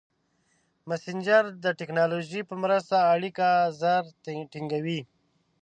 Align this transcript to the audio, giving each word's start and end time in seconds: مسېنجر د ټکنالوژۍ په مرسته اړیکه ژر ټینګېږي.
مسېنجر 0.89 1.43
د 1.63 1.65
ټکنالوژۍ 1.79 2.41
په 2.49 2.55
مرسته 2.63 2.95
اړیکه 3.13 3.47
ژر 3.79 4.03
ټینګېږي. 4.51 4.99